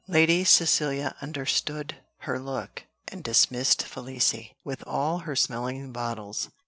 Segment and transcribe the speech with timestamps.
[0.07, 6.49] Lady Cecilia understood her look, and dismissed Felicie, with all her smelling bottles.